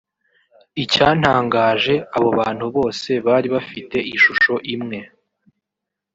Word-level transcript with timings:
Icyantangaje 0.83 1.93
abo 2.15 2.29
bantu 2.39 2.65
bose 2.75 3.09
bari 3.25 3.47
bafite 3.55 3.97
ishusho 4.15 4.53
imwe 4.73 4.99